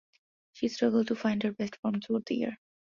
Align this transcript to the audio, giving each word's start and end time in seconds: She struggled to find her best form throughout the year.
She 0.53 0.67
struggled 0.67 1.09
to 1.09 1.15
find 1.15 1.43
her 1.43 1.51
best 1.51 1.75
form 1.75 2.01
throughout 2.01 2.25
the 2.25 2.35
year. 2.35 2.57